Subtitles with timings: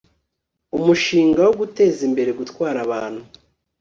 [0.77, 3.21] umushinga wo guteza imbere gutwara abantu